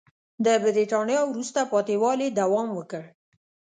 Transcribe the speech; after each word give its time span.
د 0.45 0.47
برېټانیا 0.63 1.21
وروسته 1.27 1.59
پاتې 1.71 1.95
والي 2.01 2.27
دوام 2.39 2.67
وکړ. 2.73 3.03